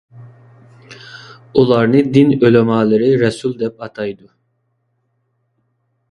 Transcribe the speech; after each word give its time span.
ئۇلارنى 1.59 1.99
دىن 2.15 2.31
ئۆلىمالىرى 2.47 3.09
رەسۇل 3.23 3.53
دەپ 3.59 3.83
ئاتايدۇ. 3.87 4.25